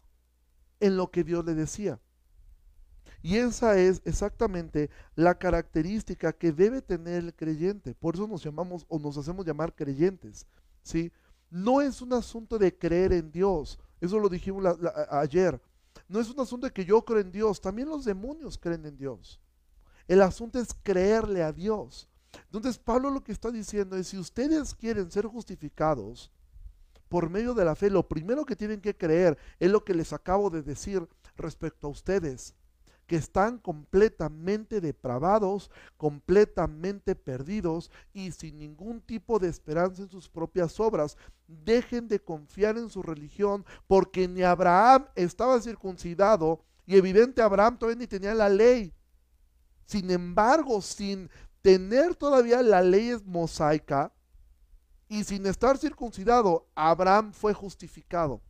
[0.81, 2.01] en lo que Dios le decía.
[3.23, 7.95] Y esa es exactamente la característica que debe tener el creyente.
[7.95, 10.47] Por eso nos llamamos o nos hacemos llamar creyentes.
[10.83, 11.13] ¿sí?
[11.49, 13.79] No es un asunto de creer en Dios.
[14.01, 14.65] Eso lo dijimos
[15.11, 15.61] ayer.
[16.13, 17.59] No es un asunto de que yo creo en Dios.
[17.59, 19.41] También los demonios creen en Dios.
[20.07, 22.07] El asunto es creerle a Dios.
[22.45, 26.31] Entonces Pablo lo que está diciendo es, si ustedes quieren ser justificados,
[27.09, 30.13] por medio de la fe, lo primero que tienen que creer es lo que les
[30.13, 32.55] acabo de decir respecto a ustedes,
[33.13, 40.81] que están completamente depravados, completamente perdidos y sin ningún tipo de esperanza en sus propias
[40.81, 41.19] obras.
[41.47, 47.99] Dejen de confiar en su religión porque ni Abraham estaba circuncidado y evidente Abraham todavía
[48.01, 48.95] ni tenía la ley.
[49.85, 51.29] Sin embargo, sin
[51.61, 54.11] tener todavía la ley mosaica,
[55.07, 58.41] y sin estar circuncidado, Abraham fue justificado.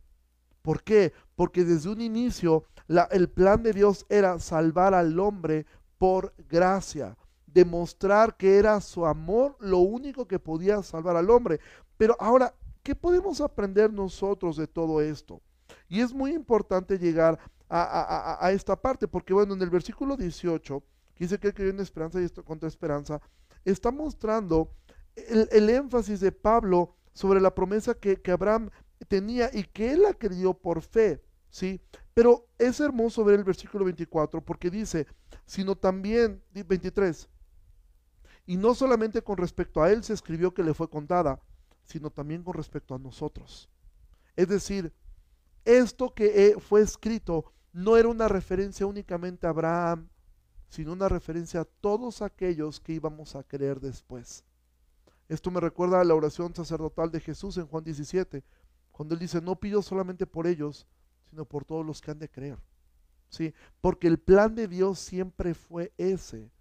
[0.61, 1.11] ¿Por qué?
[1.35, 2.65] Porque desde un inicio
[3.11, 5.65] el plan de Dios era salvar al hombre
[5.97, 7.17] por gracia,
[7.47, 11.59] demostrar que era su amor lo único que podía salvar al hombre.
[11.97, 15.41] Pero ahora, ¿qué podemos aprender nosotros de todo esto?
[15.87, 20.83] Y es muy importante llegar a, esta parte, porque bueno, en el versículo 18,
[21.15, 23.19] que dice que creyó en esperanza y esto contra esperanza,
[23.65, 24.69] está mostrando
[25.15, 28.69] el, énfasis de Pablo sobre la promesa que, Abraham
[29.07, 31.81] tenía y que él la creyó por fe, ¿sí?
[32.13, 35.07] Pero es hermoso ver el versículo 24 porque dice,
[35.45, 37.29] sino también, 23,
[38.45, 41.41] y no solamente con respecto a él se escribió que le fue contada,
[41.85, 43.69] sino también con respecto a nosotros.
[44.35, 44.93] Es decir,
[45.65, 50.09] esto que eh, fue escrito no era una referencia únicamente a Abraham,
[50.69, 54.43] sino una referencia a todos aquellos que íbamos a creer después.
[55.29, 58.43] Esto me recuerda a la oración sacerdotal de Jesús en Juan 17,
[58.93, 60.87] cuando él dice, no pido solamente por ellos,
[61.29, 62.59] sino por todos los que han de creer.
[63.27, 63.53] ¿Sí?
[63.81, 66.51] Porque el plan de Dios siempre fue ese.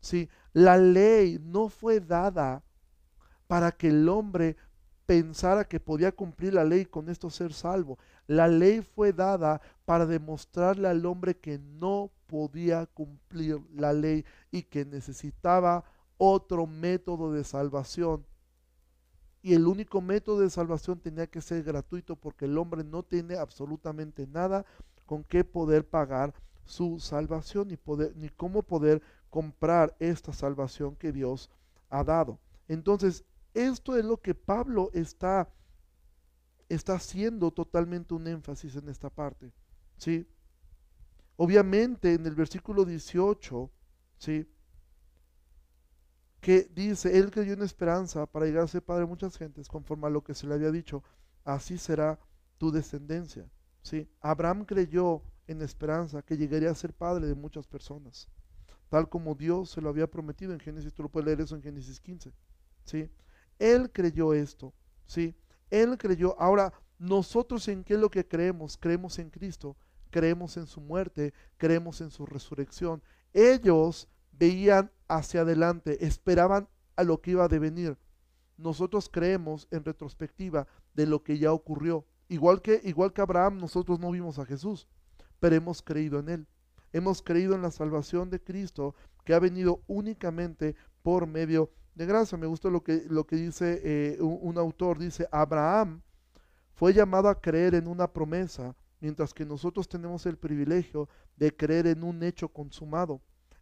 [0.00, 0.28] ¿Sí?
[0.52, 2.64] La ley no fue dada
[3.46, 4.56] para que el hombre
[5.06, 7.98] pensara que podía cumplir la ley con esto ser salvo.
[8.26, 14.62] La ley fue dada para demostrarle al hombre que no podía cumplir la ley y
[14.62, 15.84] que necesitaba
[16.16, 18.26] otro método de salvación.
[19.42, 23.36] Y el único método de salvación tenía que ser gratuito porque el hombre no tiene
[23.36, 24.66] absolutamente nada
[25.06, 31.12] con qué poder pagar su salvación ni, poder, ni cómo poder comprar esta salvación que
[31.12, 31.50] Dios
[31.88, 32.38] ha dado.
[32.68, 33.24] Entonces,
[33.54, 35.48] esto es lo que Pablo está,
[36.68, 39.52] está haciendo totalmente un énfasis en esta parte.
[39.96, 40.26] ¿sí?
[41.36, 43.70] Obviamente en el versículo 18,
[44.18, 44.46] ¿sí?
[46.40, 50.06] Que dice, Él creyó en esperanza para llegar a ser padre de muchas gentes, conforme
[50.06, 51.02] a lo que se le había dicho,
[51.44, 52.18] así será
[52.58, 53.48] tu descendencia.
[53.82, 54.08] ¿sí?
[54.20, 58.28] Abraham creyó en esperanza que llegaría a ser padre de muchas personas,
[58.88, 61.62] tal como Dios se lo había prometido en Génesis, tú lo puedes leer eso en
[61.62, 62.32] Génesis 15.
[62.84, 63.10] ¿sí?
[63.58, 64.72] Él creyó esto,
[65.06, 65.34] ¿sí?
[65.70, 66.38] Él creyó.
[66.40, 68.76] Ahora, nosotros en qué es lo que creemos?
[68.76, 69.76] Creemos en Cristo,
[70.10, 73.02] creemos en su muerte, creemos en su resurrección.
[73.32, 74.08] Ellos
[74.40, 77.98] veían hacia adelante, esperaban a lo que iba a devenir.
[78.56, 82.06] Nosotros creemos en retrospectiva de lo que ya ocurrió.
[82.28, 84.88] Igual que, igual que Abraham, nosotros no vimos a Jesús,
[85.40, 86.46] pero hemos creído en Él.
[86.92, 92.38] Hemos creído en la salvación de Cristo que ha venido únicamente por medio de gracia.
[92.38, 96.00] Me gusta lo que, lo que dice eh, un, un autor, dice, Abraham
[96.72, 101.86] fue llamado a creer en una promesa, mientras que nosotros tenemos el privilegio de creer
[101.88, 103.20] en un hecho consumado.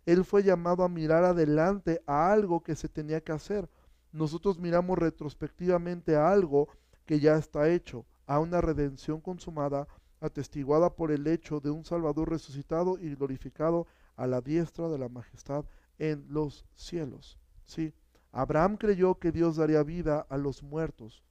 [0.08, 3.68] Él fue llamado a mirar adelante a algo que se tenía que hacer.
[4.10, 6.70] Nosotros miramos retrospectivamente a algo
[7.04, 9.86] que ya está hecho, a una redención consumada,
[10.18, 15.10] atestiguada por el hecho de un Salvador resucitado y glorificado a la diestra de la
[15.10, 15.66] majestad
[15.98, 17.38] en los cielos.
[17.66, 17.92] ¿Sí?
[18.32, 21.22] Abraham creyó que Dios daría vida a los muertos,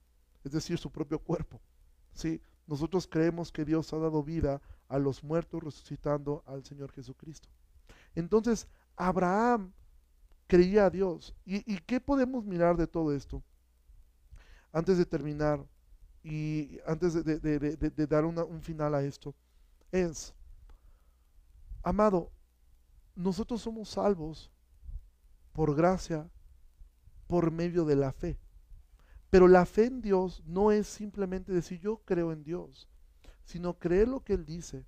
[0.44, 1.60] es decir, su propio cuerpo.
[2.12, 2.40] ¿Sí?
[2.68, 7.48] Nosotros creemos que Dios ha dado vida a los muertos resucitando al Señor Jesucristo.
[8.18, 9.72] Entonces, Abraham
[10.48, 11.36] creía a Dios.
[11.44, 13.44] ¿Y, qué podemos mirar de todo esto?
[14.72, 15.64] Antes de terminar
[16.24, 19.36] y antes de, dar un final a esto,
[19.92, 20.34] es,
[21.84, 22.32] amado,
[23.14, 24.50] nosotros somos salvos
[25.52, 26.28] por gracia
[27.28, 28.36] por medio de la fe.
[29.30, 32.88] Pero la fe en Dios no es simplemente decir yo creo en Dios,
[33.44, 34.84] sino creer lo que Él dice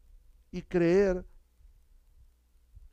[0.51, 1.25] y creer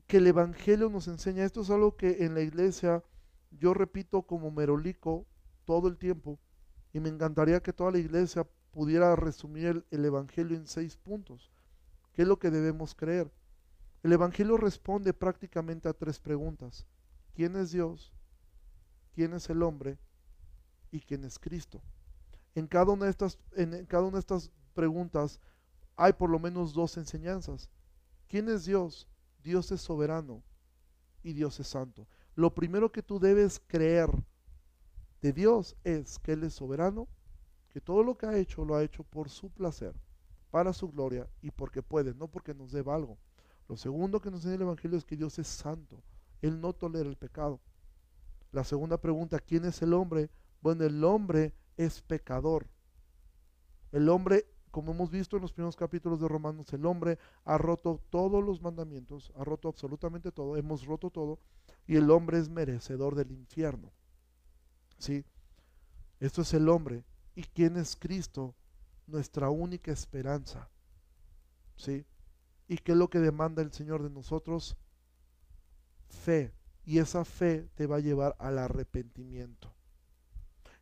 [0.08, 1.44] que el Evangelio nos enseña.
[1.44, 3.04] Esto es algo que en la iglesia
[3.52, 5.26] yo repito como merolico
[5.66, 6.40] todo el tiempo
[6.94, 11.52] y me encantaría que toda la iglesia pudiera resumir el, Evangelio en seis puntos.
[12.14, 13.32] ¿Qué es lo que debemos creer?
[14.04, 16.86] El Evangelio responde prácticamente a tres preguntas.
[17.34, 18.14] ¿Quién es Dios?
[19.18, 19.98] quién es el hombre
[20.92, 21.82] y quién es Cristo.
[22.54, 25.40] En cada una de estas, en cada una de estas preguntas
[25.96, 27.68] hay por lo menos dos enseñanzas.
[28.28, 29.08] ¿Quién es Dios?
[29.48, 30.44] Dios es soberano
[31.24, 32.06] y Dios es santo.
[32.36, 34.10] Lo primero que tú debes creer
[35.22, 37.08] de Dios es que Él es soberano,
[37.70, 39.96] que todo lo que ha hecho lo ha hecho por su placer,
[40.52, 43.18] para su gloria y porque puede, no porque nos deba algo.
[43.70, 46.04] Lo segundo que nos enseña el Evangelio es que Dios es santo.
[46.42, 47.62] Él no tolera el pecado.
[48.52, 50.30] La segunda pregunta, ¿quién es el hombre?
[50.62, 52.68] Bueno, el hombre es pecador.
[53.94, 54.46] El hombre,
[54.78, 58.62] como hemos visto en los primeros capítulos de Romanos, el hombre ha roto todos los
[58.62, 61.40] mandamientos, ha roto absolutamente todo, hemos roto todo,
[61.88, 63.92] y el hombre es merecedor del infierno.
[65.00, 65.26] ¿Sí?
[66.20, 67.04] Esto es el hombre.
[67.34, 68.54] ¿Y quién es Cristo?
[69.08, 70.70] Nuestra única esperanza.
[71.76, 72.06] ¿Sí?
[72.68, 74.78] ¿Y qué es lo que demanda el Señor de nosotros?
[76.08, 76.54] Fe
[76.86, 79.74] y esa fe te va a llevar al arrepentimiento.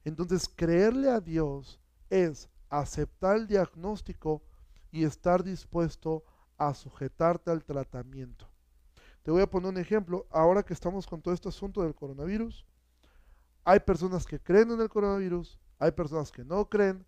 [0.03, 1.79] Entonces, creerle a Dios
[2.10, 4.43] es aceptar el diagnóstico
[4.91, 6.23] y estar dispuesto
[6.58, 8.47] a sujetarte al tratamiento.
[9.23, 10.28] Te voy a poner un ejemplo.
[10.30, 12.65] Ahora que estamos con todo este asunto del coronavirus,
[13.63, 17.06] hay personas que creen en el coronavirus, hay personas que no creen,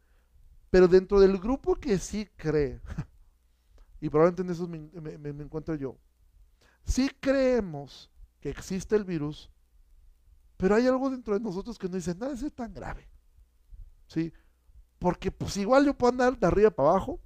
[0.70, 2.82] pero dentro del grupo que sí cree,
[4.02, 4.80] y probablemente en eso me,
[5.34, 5.98] me encuentro yo,
[6.84, 9.52] sí creemos que existe el virus,
[10.58, 13.08] pero hay algo dentro de nosotros que nos dice, nada es tan grave.
[14.08, 14.34] ¿Sí?
[15.00, 17.20] Porque pues igual yo puedo andar de arriba para abajo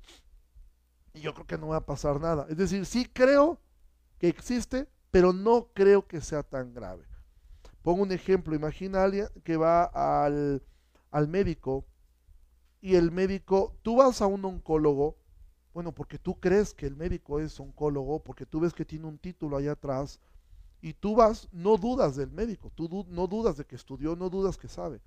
[1.14, 2.46] y yo creo que no va a pasar nada.
[2.50, 3.60] Es decir, sí creo
[4.18, 7.06] que existe, pero no creo que sea tan grave.
[7.82, 10.64] Pongo un ejemplo, imagina alguien que va al,
[11.10, 11.86] al médico
[12.80, 15.18] y el médico, tú vas a un oncólogo,
[15.74, 19.18] bueno, porque tú crees que el médico es oncólogo, porque tú ves que tiene un
[19.18, 20.20] título allá atrás,
[20.82, 24.58] y tú vas, no dudas del médico, tú no dudas de que estudió, no dudas
[24.58, 25.00] que sabe.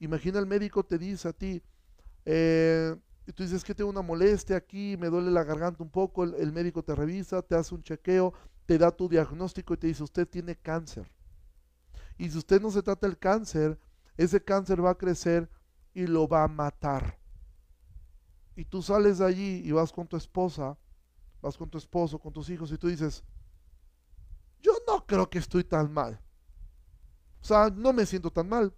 [0.00, 1.62] Imagina el médico te dice a ti,
[2.30, 2.94] eh,
[3.26, 6.52] y tú dices que tengo una molestia aquí, me duele la garganta un poco, el,
[6.52, 8.34] médico te revisa, te hace un chequeo,
[8.66, 11.10] te da tu diagnóstico y te dice, usted tiene cáncer.
[12.18, 13.80] Y si usted no se trata el cáncer,
[14.18, 15.48] ese cáncer va a crecer
[15.94, 17.18] y lo va a matar.
[18.56, 20.76] Y tú sales de allí y vas con tu esposa,
[21.40, 23.24] vas con tu esposo, con tus hijos y tú dices,
[24.60, 26.20] yo no creo que estoy tan mal.
[27.40, 28.74] O sea, no me siento tan mal.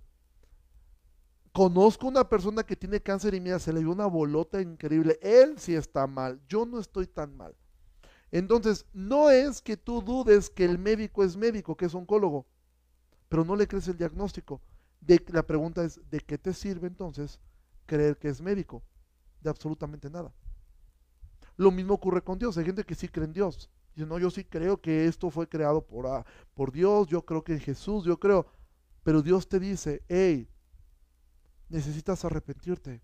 [1.52, 5.18] Conozco una persona que tiene cáncer y mira, se le dio una bolota increíble.
[5.20, 7.56] Él sí está mal, yo no estoy tan mal.
[8.30, 12.46] Entonces, no es que tú dudes que el médico es médico, que es oncólogo,
[13.28, 14.60] pero no le crees el diagnóstico.
[15.00, 17.40] De, la pregunta es, ¿de qué te sirve entonces
[17.86, 18.82] creer que es médico?
[19.40, 20.32] De absolutamente nada.
[21.56, 22.56] Lo mismo ocurre con Dios.
[22.56, 23.68] Hay gente que sí cree en Dios.
[23.94, 27.42] Dice, no, yo sí creo que esto fue creado por, ah, por Dios, yo creo
[27.42, 28.46] que en Jesús, yo creo.
[29.02, 30.48] Pero Dios te dice, hey,
[31.70, 33.00] necesitas arrepentirte,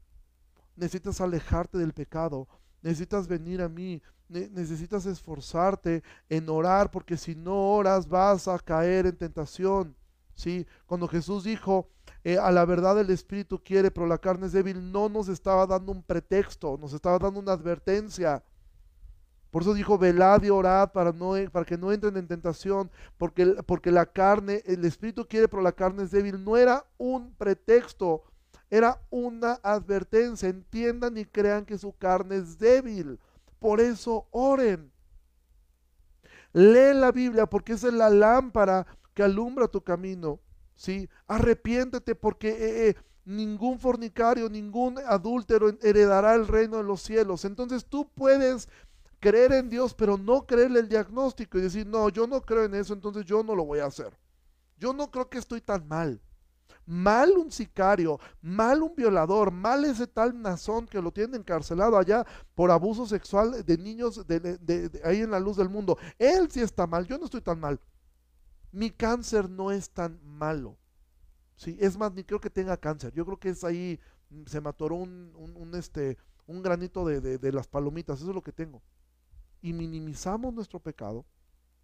[0.74, 2.46] necesitas alejarte del pecado,
[2.82, 9.06] necesitas venir a mí, necesitas esforzarte en orar, porque si no oras vas a caer
[9.06, 9.96] en tentación.
[10.34, 10.66] ¿sí?
[10.86, 11.88] Cuando Jesús dijo,
[12.24, 15.66] eh, a la verdad el Espíritu quiere, pero la carne es débil, no nos estaba
[15.66, 18.42] dando un pretexto, nos estaba dando una advertencia.
[19.50, 23.46] Por eso dijo, velad y orad para, no, para que no entren en tentación, porque,
[23.66, 26.44] porque la carne, el Espíritu quiere, pero la carne es débil.
[26.44, 28.24] No era un pretexto,
[28.70, 30.48] era una advertencia.
[30.48, 33.18] Entiendan y crean que su carne es débil.
[33.58, 34.92] Por eso oren.
[36.52, 40.40] Lee la Biblia porque esa es la lámpara que alumbra tu camino.
[40.74, 41.08] ¿sí?
[41.26, 47.44] Arrepiéntete porque eh, eh, ningún fornicario, ningún adúltero heredará el reino de los cielos.
[47.44, 48.68] Entonces tú puedes
[49.20, 52.74] creer en Dios, pero no creerle el diagnóstico y decir, no, yo no creo en
[52.74, 54.16] eso, entonces yo no lo voy a hacer.
[54.78, 56.20] Yo no creo que estoy tan mal
[56.86, 62.24] mal un sicario, mal un violador, mal ese tal Nazón que lo tiene encarcelado allá
[62.54, 65.98] por abuso sexual de niños de, ahí en la luz del mundo.
[66.18, 67.80] Él sí está mal, yo no estoy tan mal.
[68.70, 70.78] Mi cáncer no es tan malo.
[71.56, 73.12] Sí, es más, ni creo que tenga cáncer.
[73.12, 73.98] Yo creo que es ahí,
[74.30, 78.34] mm, se me atoró un, un, este, un granito de, de las palomitas, eso es
[78.34, 78.82] lo que tengo.
[79.62, 81.24] Y minimizamos nuestro pecado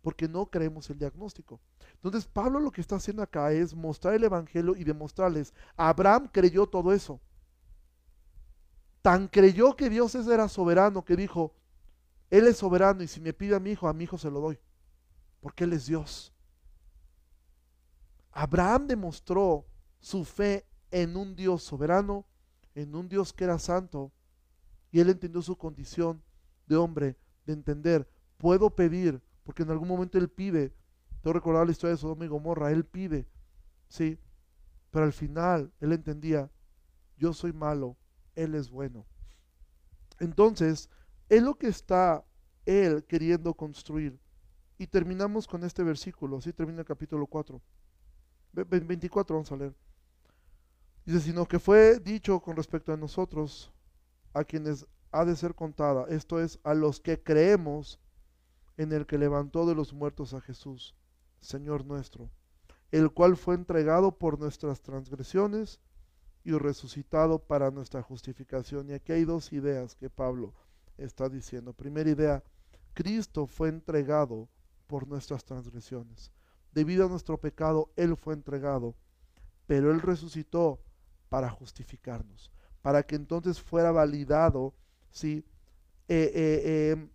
[0.02, 1.60] porque no creemos el diagnóstico.
[1.94, 6.66] Entonces Pablo lo que está haciendo acá es mostrar el Evangelio y demostrarles, Abraham creyó
[6.66, 7.20] todo eso.
[9.00, 11.54] Tan creyó que Dios era soberano que dijo,
[12.30, 14.40] Él es soberano y si me pide a mi hijo, a mi hijo se lo
[14.40, 14.58] doy,
[15.40, 16.32] porque Él es Dios.
[18.32, 19.66] Abraham demostró
[20.00, 22.26] su fe en un Dios soberano,
[22.74, 24.12] en un Dios que era santo,
[24.90, 26.22] y él entendió su condición
[26.66, 30.72] de hombre, de entender, puedo pedir porque en algún momento él pide,
[31.20, 33.26] tengo recordado la historia de Sodoma y Gomorra, él pide,
[33.88, 34.18] sí,
[34.90, 36.50] pero al final él entendía,
[37.16, 37.96] yo soy malo,
[38.34, 39.06] él es bueno.
[40.18, 40.90] Entonces,
[41.28, 42.24] es lo que está
[42.66, 44.18] él queriendo construir.
[44.78, 47.60] Y terminamos con este versículo, así termina el capítulo 4.
[48.52, 49.74] 24 vamos a leer.
[51.04, 53.72] Dice, sino que fue dicho con respecto a nosotros,
[54.32, 58.00] a quienes ha de ser contada, esto es, a los que creemos
[58.82, 60.94] en el que levantó de los muertos a Jesús,
[61.40, 62.30] Señor nuestro,
[62.90, 65.80] el cual fue entregado por nuestras transgresiones
[66.44, 68.90] y resucitado para nuestra justificación.
[68.90, 70.54] Y aquí hay dos ideas que Pablo
[70.98, 71.72] está diciendo.
[71.72, 72.42] Primera idea,
[72.94, 74.48] Cristo fue entregado
[74.86, 76.30] por nuestras transgresiones.
[76.72, 78.94] Debido a nuestro pecado, Él fue entregado,
[79.66, 80.80] pero Él resucitó
[81.28, 82.50] para justificarnos,
[82.82, 84.74] para que entonces fuera validado,
[85.10, 85.44] ¿sí?
[86.08, 87.08] Eh, eh, em,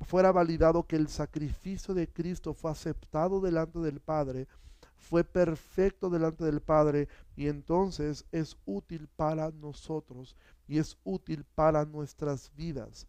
[0.00, 4.48] fuera validado que el sacrificio de Cristo fue aceptado delante del Padre,
[4.96, 10.36] fue perfecto delante del Padre y entonces es útil para nosotros
[10.66, 13.06] y es útil para nuestras vidas.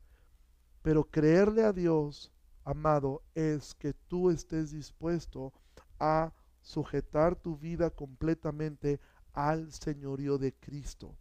[0.81, 2.31] Pero creerle a Dios,
[2.63, 5.53] amado, es que tú estés dispuesto
[5.99, 8.99] a sujetar tu vida completamente
[9.33, 11.15] al señorío de Cristo.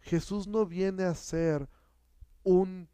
[0.00, 1.68] Jesús no viene a ser
[2.42, 2.88] un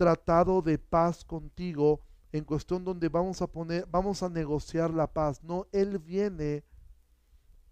[0.00, 2.00] tratado de paz contigo
[2.32, 5.44] en cuestión donde vamos a poner, vamos a negociar la paz.
[5.44, 6.64] No, Él viene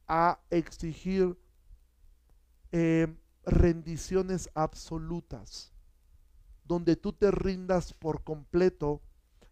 [0.06, 1.38] a exigir
[2.70, 3.06] eh,
[3.46, 5.72] rendiciones absolutas,
[6.64, 9.00] donde tú te rindas por completo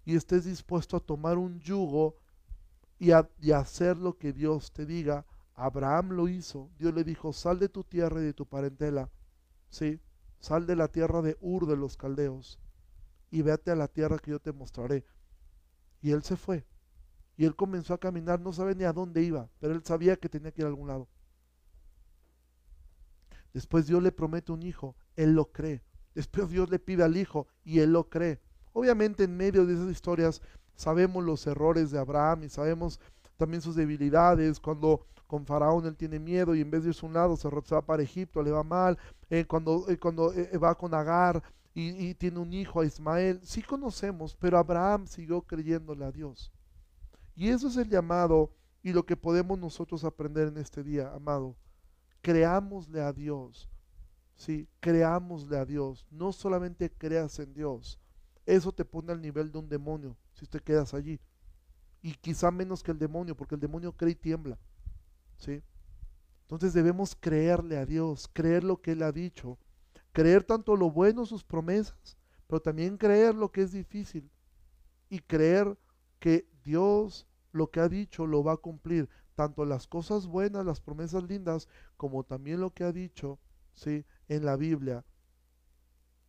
[0.05, 2.19] y estés dispuesto a tomar un yugo
[2.99, 5.25] y a y hacer lo que Dios te diga.
[5.55, 6.69] Abraham lo hizo.
[6.79, 9.09] Dios le dijo, sal de tu tierra y de tu parentela.
[9.71, 9.99] Sí,
[10.41, 12.61] sal de la tierra de Ur de los caldeos
[13.31, 15.05] y vete a la tierra que yo te mostraré.
[16.01, 16.67] Y él se fue.
[17.37, 20.29] Y él comenzó a caminar, no sabe ni a dónde iba, pero él sabía que
[20.29, 21.09] tenía que ir a algún lado.
[23.53, 25.83] Después Dios le promete un hijo, él lo cree.
[26.15, 28.41] Después Dios le pide al hijo y él lo cree.
[28.73, 30.41] Obviamente en medio de esas historias
[30.75, 33.01] sabemos los errores de Abraham y sabemos
[33.37, 37.09] también sus debilidades, cuando con Faraón él tiene miedo y en vez de irse a
[37.09, 38.99] un lado se va para Egipto, le va mal,
[39.29, 41.43] eh, cuando, eh, cuando eh, va con Agar
[41.79, 46.51] y, tiene un hijo a Ismael, sí conocemos, pero Abraham siguió creyéndole a Dios.
[47.35, 48.51] Y eso es el llamado
[48.83, 51.55] y lo que podemos nosotros aprender en este día, amado.
[52.23, 53.69] Creámosle a Dios,
[54.37, 58.01] sí, creámosle a Dios, no solamente creas en Dios,
[58.47, 61.21] eso te pone al nivel de un demonio si te quedas allí
[62.07, 64.57] y quizá menos que el demonio, porque el demonio cree y tiembla.
[65.39, 65.61] ¿sí?
[66.43, 69.59] Entonces debemos creerle a Dios, creer lo que Él ha dicho,
[70.17, 74.31] creer tanto lo bueno, sus promesas, pero también creer lo que es difícil
[75.11, 75.79] y creer
[76.19, 80.81] que Dios lo que ha dicho lo va a cumplir, tanto las cosas buenas, las
[80.81, 83.39] promesas lindas, como también lo que ha dicho,
[83.75, 84.07] ¿sí?
[84.27, 85.05] En la Biblia,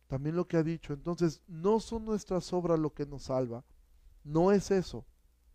[0.06, 0.92] también lo que ha dicho.
[0.92, 3.64] Entonces, no son nuestras obras lo que nos salva,
[4.22, 5.06] no es eso.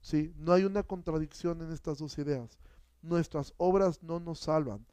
[0.01, 0.33] ¿sí?
[0.37, 2.57] No hay una contradicción en estas dos ideas.
[3.03, 4.87] Nuestras obras no nos salvan,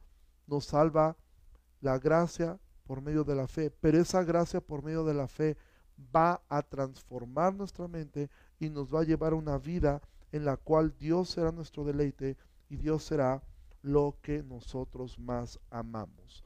[0.45, 1.17] nos salva
[1.79, 2.59] la gracia
[2.91, 5.55] por medio de la fe, pero esa gracia por medio de la fe
[6.13, 8.29] va a transformar nuestra mente
[8.59, 10.01] y nos va a llevar a una vida
[10.33, 12.35] en la cual Dios será nuestro deleite
[12.67, 13.41] y Dios será
[13.81, 16.43] lo que nosotros más amamos.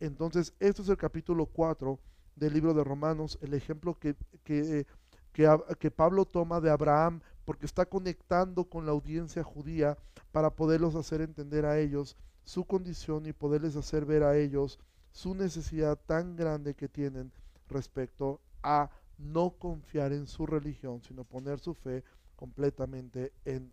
[0.00, 1.98] Entonces, esto es el capítulo 4
[2.36, 4.14] del libro de Romanos, el ejemplo que,
[4.44, 4.86] que,
[5.32, 9.96] que Pablo toma de Abraham porque está conectando con la audiencia judía
[10.30, 14.78] para poderlos hacer entender a ellos su condición y poderles hacer ver a ellos
[15.12, 17.32] su necesidad tan grande que tienen
[17.68, 22.04] respecto a no confiar en su religión, sino poner su fe
[22.36, 23.72] completamente en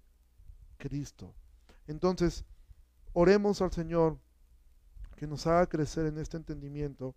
[0.78, 1.34] Cristo.
[1.88, 2.44] Entonces,
[3.14, 4.18] oremos al Señor
[5.16, 7.16] que nos haga crecer en este entendimiento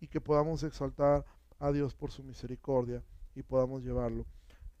[0.00, 1.24] y que podamos exaltar
[1.58, 3.02] a Dios por su misericordia
[3.34, 4.26] y podamos llevarlo.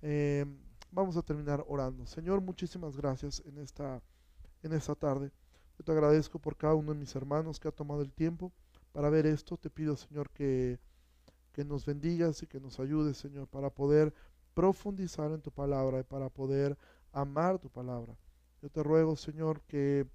[0.02, 0.44] Eh,
[0.90, 2.06] Vamos a terminar orando.
[2.06, 4.00] Señor, muchísimas gracias en esta,
[4.62, 5.30] en esta tarde.
[5.76, 8.50] Yo te agradezco por cada uno de mis hermanos que ha tomado el tiempo
[8.92, 9.56] para ver esto.
[9.56, 10.78] Te pido, Señor, que,
[11.52, 14.12] que nos bendigas y que nos ayudes, Señor, para poder
[14.54, 16.76] profundizar en tu palabra y para poder
[17.12, 18.16] amar tu palabra.
[18.60, 20.06] Yo te ruego, Señor, que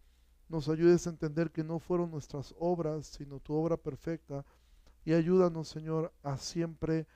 [0.49, 4.45] nos ayudes a entender que no fueron nuestras obras, sino tu obra perfecta.
[5.05, 7.07] Y ayúdanos, Señor, a siempre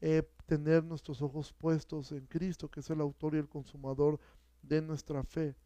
[0.00, 4.18] eh, tener nuestros ojos puestos en Cristo, que es el autor y el consumador
[4.62, 5.56] de nuestra fe.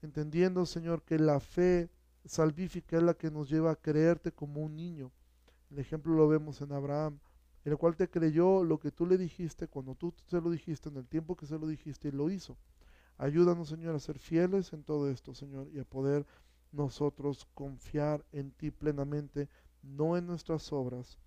[0.00, 1.90] Entendiendo, Señor, que la fe
[2.28, 5.10] salvífica es la que nos lleva a creerte como un niño.
[5.70, 7.18] El ejemplo lo vemos en Abraham,
[7.64, 10.96] el cual te creyó lo que tú le dijiste cuando tú se lo dijiste, en
[10.96, 12.56] el tiempo que se lo dijiste y lo hizo.
[13.18, 16.24] Ayúdanos, Señor, a ser fieles en todo esto, Señor, y a poder
[16.72, 19.48] nosotros confiar en ti plenamente,
[19.82, 21.18] no en nuestras obras,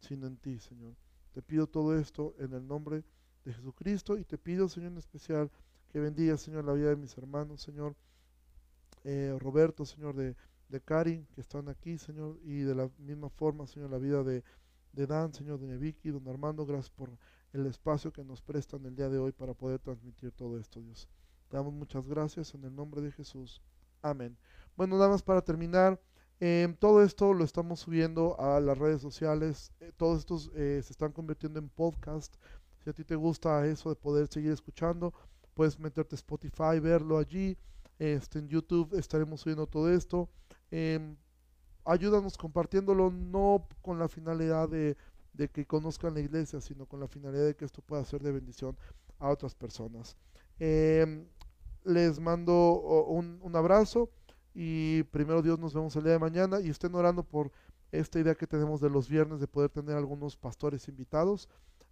[0.00, 0.94] sino en ti, Señor.
[1.32, 3.04] Te pido todo esto en el nombre
[3.44, 5.50] de Jesucristo y te pido, Señor, en especial
[5.88, 7.96] que bendiga, Señor, la vida de mis hermanos, Señor,
[9.10, 10.36] eh, Roberto, Señor, de,
[10.68, 14.44] de Karin, que están aquí, Señor, y de la misma forma, Señor, la vida de,
[14.92, 17.16] de Dan, Señor, de Vicky, don Armando, gracias por
[17.54, 21.08] el espacio que nos prestan el día de hoy para poder transmitir todo esto, Dios.
[21.48, 23.62] Te damos muchas gracias en el nombre de Jesús.
[24.02, 24.36] Amén.
[24.76, 25.98] Bueno, nada más para terminar.
[26.38, 29.72] Em, todo esto lo estamos subiendo a las redes sociales.
[29.80, 32.36] Eh, todos estos eh, se están convirtiendo en podcast.
[32.84, 35.14] Si a ti te gusta eso de poder seguir escuchando,
[35.54, 37.56] puedes meterte a Spotify, verlo allí.
[37.98, 40.28] Este, en YouTube estaremos subiendo todo esto.
[40.70, 41.16] Em,
[41.84, 44.96] ayúdanos compartiéndolo, no con la finalidad de,
[45.32, 48.32] de, que conozcan la iglesia, sino con la finalidad de que esto pueda ser de
[48.32, 48.76] bendición
[49.18, 50.16] a otras personas.
[50.58, 51.26] Em,
[51.84, 54.10] les mando un, un abrazo.
[54.54, 57.52] Y primero Dios nos vemos el día de mañana y estén orando por
[57.92, 61.48] esta idea que tenemos de los viernes de poder tener algunos pastores invitados,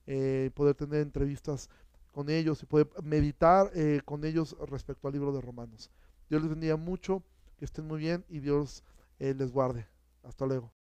[0.07, 1.71] eh, poder tener entrevistas
[2.17, 5.91] con ellos y poder meditar eh, con ellos respecto al libro de Romanos.
[6.31, 7.23] Dios les bendiga mucho,
[7.59, 8.83] que estén muy bien y Dios
[9.19, 9.87] eh, les guarde.
[10.23, 10.73] Hasta luego.